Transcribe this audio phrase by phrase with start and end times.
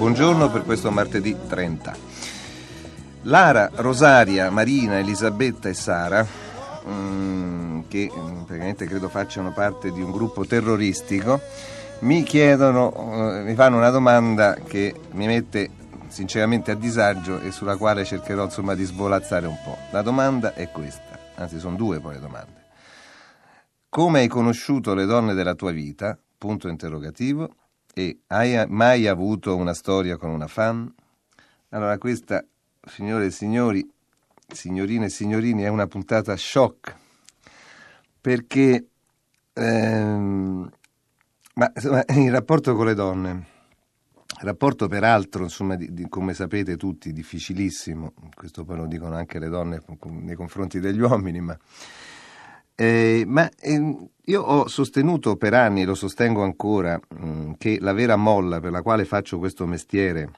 [0.00, 1.94] Buongiorno per questo martedì 30.
[3.24, 6.26] Lara, Rosaria, Marina, Elisabetta e Sara,
[6.88, 11.38] mm, che mm, praticamente credo facciano parte di un gruppo terroristico,
[11.98, 15.68] mi chiedono, eh, mi fanno una domanda che mi mette
[16.08, 19.76] sinceramente a disagio e sulla quale cercherò insomma di svolazzare un po'.
[19.90, 22.64] La domanda è questa, anzi sono due poi le domande.
[23.90, 26.18] Come hai conosciuto le donne della tua vita?
[26.38, 27.50] Punto interrogativo.
[27.92, 30.92] E hai mai avuto una storia con una fan?
[31.70, 32.44] Allora questa,
[32.86, 33.88] signore e signori,
[34.46, 36.96] signorine e signorini, è una puntata shock
[38.20, 38.86] perché
[39.52, 40.70] ehm,
[41.54, 43.46] ma, insomma, in rapporto con le donne,
[44.42, 49.48] rapporto peraltro, insomma, di, di, come sapete tutti, difficilissimo, questo poi lo dicono anche le
[49.48, 51.58] donne nei confronti degli uomini, ma
[52.80, 57.92] eh, ma eh, io ho sostenuto per anni, lo sostengo ancora, mh, mm, che la
[57.92, 60.30] vera molla per la quale faccio questo mestiere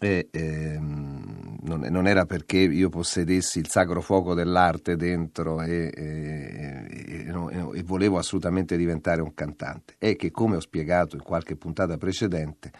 [0.00, 7.68] eh, non, non, era perché io possedessi il sacro fuoco dell'arte dentro e, e, e,
[7.74, 12.72] e volevo assolutamente diventare un cantante, è che come ho spiegato in qualche puntata precedente,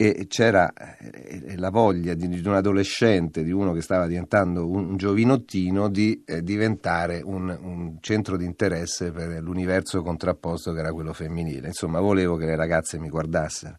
[0.00, 4.96] e c'era eh, la voglia di, di, un adolescente, di uno che stava diventando un,
[4.96, 11.12] giovinottino, di eh, diventare un, un, centro di interesse per l'universo contrapposto che era quello
[11.12, 11.66] femminile.
[11.66, 13.78] Insomma, volevo che le ragazze mi guardassero.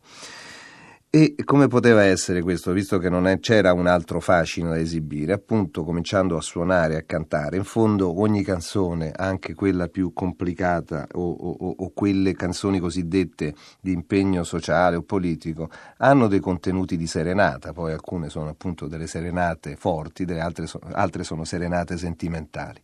[1.11, 5.33] E come poteva essere questo, visto che non è, c'era un altro fascino da esibire?
[5.33, 7.57] Appunto, cominciando a suonare, a cantare.
[7.57, 13.91] In fondo, ogni canzone, anche quella più complicata o, o, o quelle canzoni cosiddette di
[13.91, 17.73] impegno sociale o politico, hanno dei contenuti di serenata.
[17.73, 22.79] Poi alcune sono appunto delle serenate forti, altre, so, altre sono serenate sentimentali.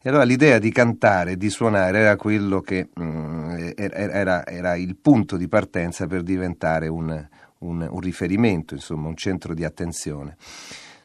[0.00, 4.94] E allora l'idea di cantare di suonare era quello che mh, mm, era, era, il
[4.94, 7.26] punto di partenza per diventare un
[7.64, 10.36] un, un riferimento, insomma, un centro di attenzione.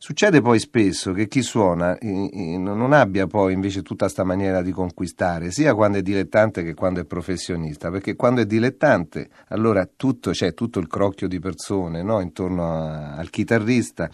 [0.01, 5.51] Succede poi spesso che chi suona non abbia poi invece tutta questa maniera di conquistare,
[5.51, 10.53] sia quando è dilettante che quando è professionista, perché quando è dilettante allora tutto, c'è
[10.53, 12.21] tutto il crocchio di persone no?
[12.21, 14.09] intorno a, al chitarrista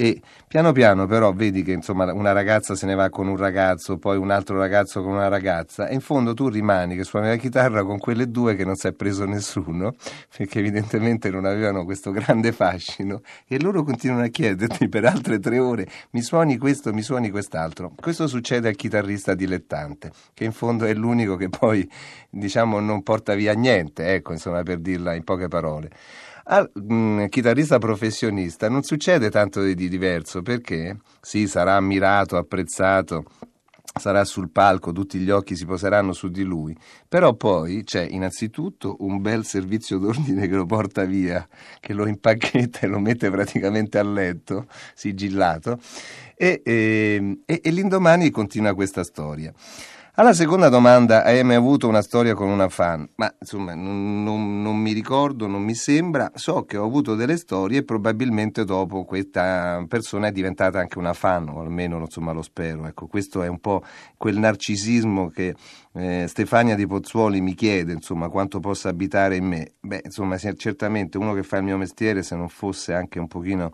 [0.00, 3.98] e piano piano però vedi che insomma una ragazza se ne va con un ragazzo,
[3.98, 7.36] poi un altro ragazzo con una ragazza e in fondo tu rimani che suoni la
[7.36, 9.92] chitarra con quelle due che non si è preso nessuno
[10.34, 15.58] perché evidentemente non avevano questo grande fascino e loro continuano a chiederti per altre tre
[15.58, 17.92] ore mi suoni questo, mi suoni quest'altro.
[17.94, 21.86] Questo succede al chitarrista dilettante che in fondo è l'unico che poi
[22.30, 25.90] diciamo non porta via niente, ecco insomma per dirla in poche parole.
[26.52, 33.22] Al mh, mm, chitarrista professionista non succede tanto di diverso perché sì, sarà ammirato, apprezzato,
[33.94, 36.76] sarà sul palco, tutti gli occhi si poseranno su di lui,
[37.08, 41.46] però poi c'è innanzitutto un bel servizio d'ordine che lo porta via,
[41.78, 45.78] che lo impacchetta e lo mette praticamente a letto, sigillato,
[46.34, 49.52] e, e, e, e l'indomani continua questa storia.
[50.14, 53.08] Alla seconda domanda, hai mai avuto una storia con una fan?
[53.14, 56.32] Ma insomma, non, non, non, mi ricordo, non mi sembra.
[56.34, 61.12] So che ho avuto delle storie e probabilmente dopo questa persona è diventata anche una
[61.12, 62.86] fan, o almeno insomma, lo spero.
[62.88, 63.84] Ecco, questo è un po'
[64.16, 65.54] quel narcisismo che
[65.92, 69.74] eh, Stefania di Pozzuoli mi chiede, insomma, quanto possa abitare in me.
[69.80, 73.70] Beh, insomma, certamente uno che fa il mio mestiere, se non fosse anche un pochino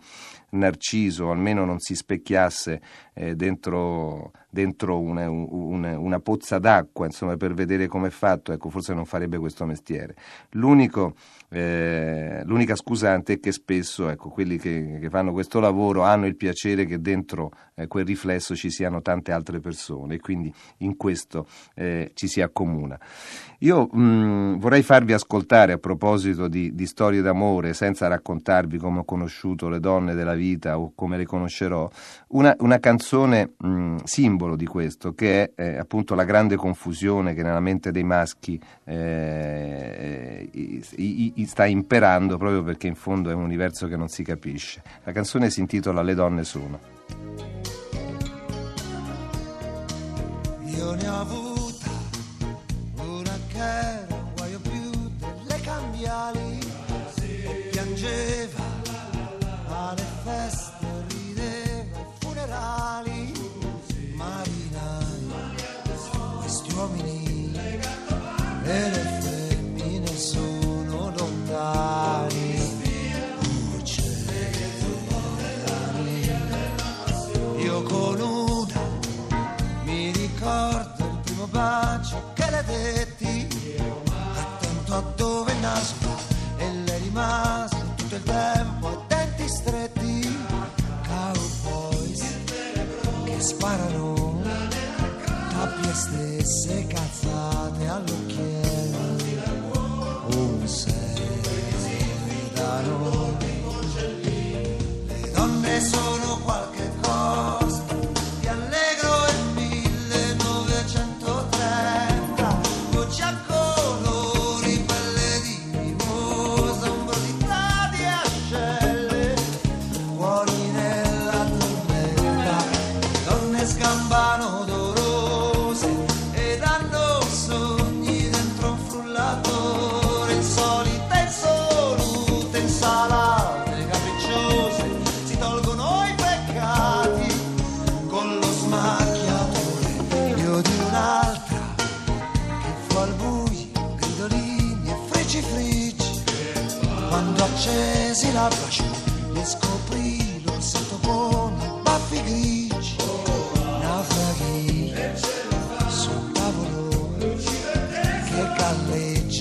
[0.51, 2.81] narciso, almeno non si specchiasse
[3.13, 8.69] eh, dentro, dentro una, una, una, pozza d'acqua, insomma, per vedere come è fatto, ecco,
[8.69, 10.15] forse non farebbe questo mestiere.
[10.51, 11.15] L'unico,
[11.49, 16.35] eh, l'unica scusante è che spesso ecco, quelli che, che, fanno questo lavoro hanno il
[16.35, 21.45] piacere che dentro eh, quel riflesso ci siano tante altre persone e quindi in questo
[21.75, 22.97] eh, ci si accomuna.
[23.59, 28.99] Io mh, mm, vorrei farvi ascoltare a proposito di, di storie d'amore, senza raccontarvi come
[28.99, 31.89] ho conosciuto le donne della vita o come le conoscerò,
[32.29, 37.41] una, una canzone mh, simbolo di questo, che è eh, appunto la grande confusione che
[37.41, 43.33] nella mente dei maschi eh, i, i, i sta imperando proprio perché in fondo è
[43.33, 44.81] un universo che non si capisce.
[45.03, 46.79] La canzone si intitola Le donne sono.
[50.65, 51.46] Io ne ho avuta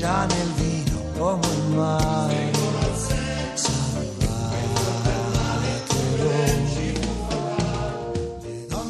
[0.06, 2.64] galleggia nel vino come salvatelo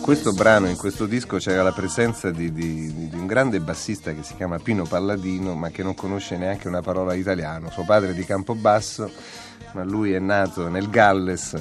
[0.02, 4.22] questo brano, in questo disco c'era la presenza di, di- di un grande bassista che
[4.22, 7.70] si chiama Pino Palladino, ma che non conosce neanche una parola italiano.
[7.70, 9.10] Suo padre è di Campobasso,
[9.72, 11.54] ma lui è nato nel Galles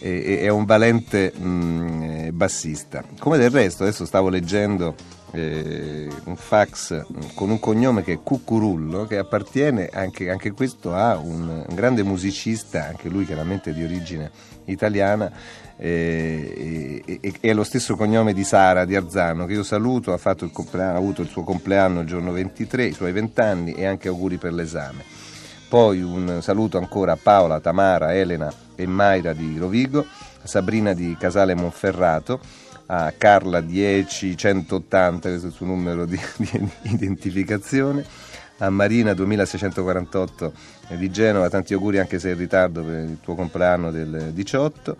[0.00, 3.04] e, e- è un valente mm, eh, bassista.
[3.20, 4.96] Come del resto, adesso stavo leggendo
[5.36, 10.94] eh, un fax mm, con un cognome che è Cucurullo, che appartiene anche, anche questo
[10.94, 14.30] a un, un grande musicista, anche lui chiaramente di origine
[14.64, 15.30] italiana,
[15.76, 20.20] eh, e, e- è lo stesso cognome di Sara di Arzano che io saluto, ha,
[20.22, 24.38] ha avuto il suo compleanno il giorno 23, i suoi 20 anni e anche auguri
[24.38, 25.04] per l'esame.
[25.68, 30.06] Poi un saluto ancora a Paola, Tamara, Elena e Mayra di Rovigo,
[30.42, 32.40] a Sabrina di Casale Monferrato,
[32.86, 38.04] a Carla 10180, questo è il suo numero di, di identificazione,
[38.58, 40.52] a Marina 2648
[40.96, 44.96] di Genova, tanti auguri anche se in ritardo per il tuo compleanno del 18,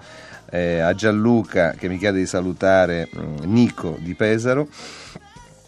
[0.50, 4.68] eh, a Gianluca che mi chiede di salutare mm, Nico di Pesaro,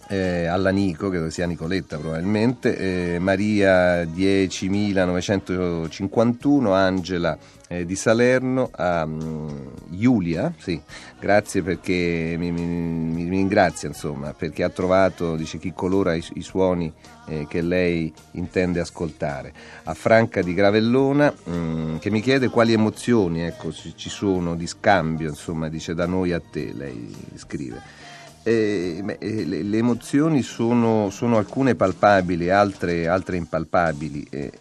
[0.08, 7.36] eh, alla Nico, credo sia Nicoletta probabilmente, eh, Maria 10.951, Angela
[7.68, 9.48] eh, di Salerno, a mm,
[9.88, 10.80] Giulia, sì,
[11.18, 16.42] grazie perché mi, mi- mi- ringrazia insomma, perché ha trovato, dice chi colora i, i
[16.42, 16.92] suoni
[17.26, 19.52] eh, che lei intende ascoltare.
[19.84, 25.28] A Franca di Gravellona mm, che mi chiede quali emozioni ecco, ci sono di scambio,
[25.28, 27.80] insomma, dice da noi a te, lei scrive.
[28.42, 34.26] Eh, eh, le, le emozioni sono, sono alcune palpabili, altre, altre impalpabili.
[34.30, 34.52] eh,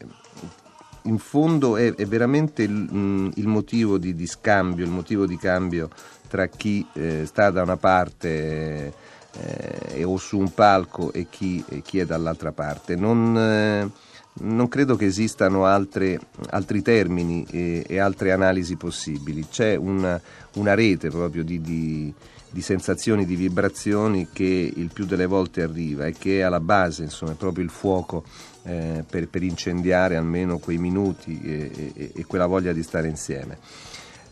[1.07, 5.37] in fondo è, è veramente il, mm, il motivo di, di scambio, il motivo di
[5.37, 5.89] cambio
[6.27, 8.93] tra chi eh, sta da una parte
[9.31, 12.95] eh, o su un palco e chi, e chi è dall'altra parte.
[12.95, 13.89] Non, eh,
[14.41, 19.47] non credo che esistano altre- altri termini e, e altre analisi possibili.
[19.49, 20.19] C'è una,
[20.55, 22.13] una rete proprio di, di-
[22.49, 27.03] di sensazioni, di vibrazioni che il più delle volte arriva e che è alla base,
[27.03, 28.23] insomma, è proprio il fuoco
[28.63, 33.57] eh, per, per incendiare almeno quei minuti e, e- e quella voglia di stare insieme.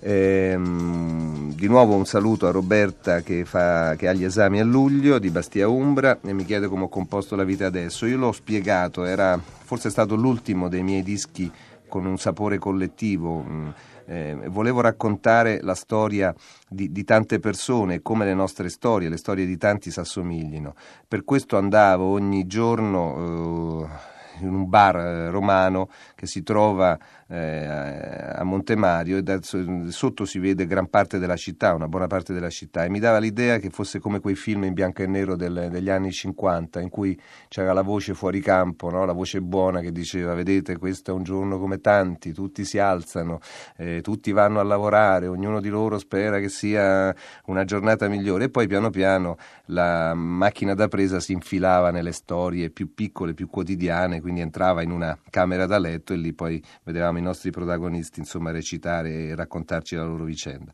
[0.07, 5.17] Ehm, di nuovo un saluto a Roberta che, fa- che ha gli esami a luglio
[5.17, 8.05] di Bastia Umbra e mi chiede come ho composto la vita adesso.
[8.05, 11.51] Io l'ho spiegato, era forse stato l'ultimo dei miei dischi
[11.87, 13.41] con un sapore collettivo.
[13.41, 13.69] mm,
[14.07, 16.31] eh, volevo raccontare la storia
[16.69, 20.75] di, di tante persone, come le nostre storie, le storie di tanti si assomiglino.
[21.07, 27.65] Per questo andavo ogni giorno eh, in un bar eh, romano che si trova eh,
[27.65, 32.49] a Montemario e da- sotto si vede gran parte della città, una buona parte della
[32.49, 35.69] città e mi dava l'idea che fosse come quei film in bianco e nero del-
[35.71, 39.05] degli anni 50 in cui c'era la voce fuori campo, no?
[39.05, 43.39] la voce buona che diceva vedete questo è un giorno come tanti, tutti si alzano,
[43.77, 47.13] eh, tutti vanno a lavorare, ognuno di loro spera che sia
[47.45, 52.69] una giornata migliore e poi piano piano la macchina da presa si infilava nelle storie
[52.69, 57.14] più piccole, più quotidiane, quindi entrava in una camera da letto e lì poi vedevamo
[57.19, 60.71] i nostri protagonisti insomma recitare e raccontarci la loro vicenda.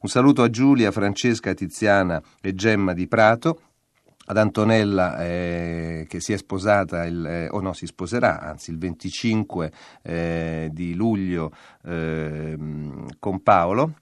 [0.00, 3.60] Un saluto a Giulia, Francesca, Tiziana e Gemma di Prato.
[4.30, 9.72] Ad Antonella eh, che si è sposata, eh, o no, si sposerà, anzi il 25
[10.02, 11.50] eh, di luglio
[11.84, 13.94] ehm, con Paolo.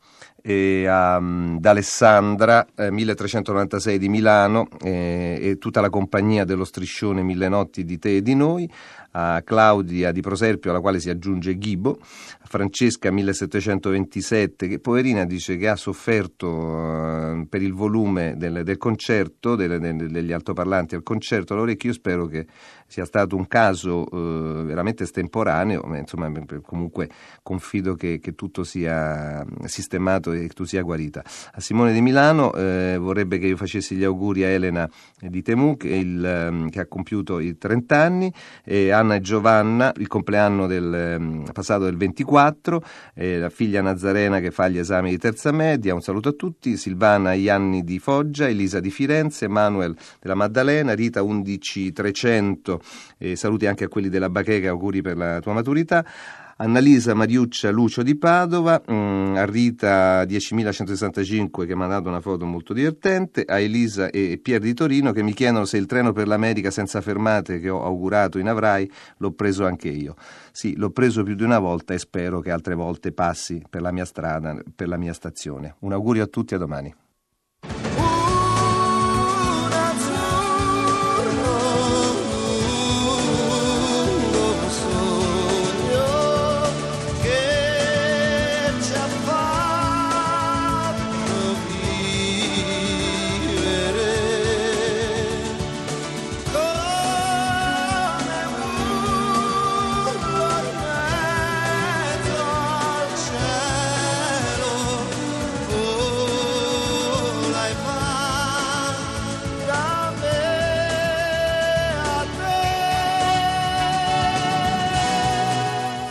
[0.42, 7.48] E ad Alessandra eh, 1396 di Milano eh, e tutta la compagnia dello striscione Mille
[7.48, 8.68] notti di te e di noi,
[9.18, 15.56] a Claudia di Proserpio alla quale si aggiunge Ghibo, a Francesca 1727 che poverina dice
[15.56, 21.02] che ha sofferto eh, per il volume del, del concerto, delle, delle, degli altoparlanti al
[21.02, 22.46] concerto all'orecchio, io spero che
[22.87, 26.30] sia stato un caso eh, veramente estemporaneo, ma insomma
[26.62, 27.08] comunque
[27.42, 31.25] confido che, che, tutto sia sistemato e che tu sia guarita.
[31.52, 35.76] A Simone di Milano eh, vorrebbe che io facessi gli auguri a Elena di Temu
[35.76, 38.32] che, il, ehm, che ha compiuto i 30 anni,
[38.62, 42.82] e Anna e Giovanna, il compleanno del, ehm, passato del 24,
[43.14, 46.76] eh, la figlia Nazarena che fa gli esami di terza media, un saluto a tutti,
[46.76, 52.80] Silvana Ianni di Foggia, Elisa di Firenze, Manuel della Maddalena, Rita 11300
[53.16, 56.04] e saluti anche a quelli della Bacheca, auguri per la tua maturità.
[56.58, 62.46] Annalisa Mariuccia Lucio di Padova, mm, a Rita 10165 che mi ha dato una foto
[62.46, 66.26] molto divertente, a Elisa e Pier di Torino che mi chiedono se il treno per
[66.26, 70.14] l'America senza fermate che ho augurato in Avrai l'ho preso anche io.
[70.50, 73.92] Sì, l'ho preso più di una volta e spero che altre volte passi per la
[73.92, 75.75] mia strada, per la mia stazione.
[75.80, 76.94] Un augurio a tutti, a domani.